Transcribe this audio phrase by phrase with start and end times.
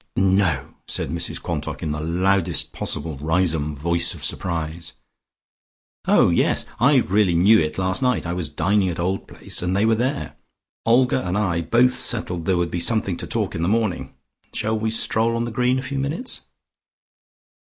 [0.15, 4.93] "No!" said Mrs Quantock in the loudest possible Riseholme voice of surprise.
[6.07, 6.65] "Oh, yes.
[6.79, 8.25] I really knew it last night.
[8.25, 10.37] I was dining at Old Place and they were there.
[10.87, 14.15] Olga and I both settled there would be something to talk in the morning.
[14.55, 16.41] Shall we stroll on the green a few minutes?"